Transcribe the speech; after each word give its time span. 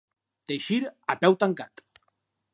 Teixir 0.51 0.79
a 1.15 1.17
peu 1.21 1.39
tancat. 1.45 1.85